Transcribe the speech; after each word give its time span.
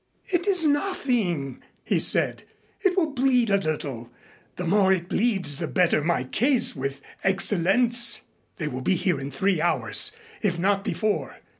"It 0.29 0.47
is 0.47 0.65
nothing," 0.65 1.61
he 1.83 1.99
said. 1.99 2.41
"It 2.81 2.97
will 2.97 3.11
bleed 3.11 3.51
a 3.51 3.57
little. 3.57 4.09
The 4.55 4.65
more 4.65 4.91
it 4.91 5.07
bleeds 5.07 5.57
the 5.57 5.67
better 5.67 6.03
my 6.03 6.23
case 6.23 6.75
with 6.75 7.01
Excellenz. 7.23 8.21
They 8.57 8.67
will 8.67 8.81
be 8.81 8.95
here 8.95 9.19
in 9.19 9.29
three 9.29 9.61
hours, 9.61 10.11
if 10.41 10.57
not 10.57 10.83
before. 10.83 11.41